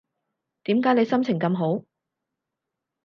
[0.63, 1.85] 點解你心情咁好